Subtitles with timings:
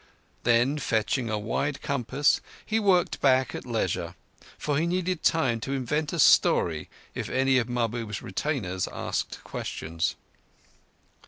[0.41, 4.15] Then, fetching a wide compass, he worked back at leisure,
[4.57, 10.15] for he needed time to invent a story if any of Mahbub's retainers asked questions.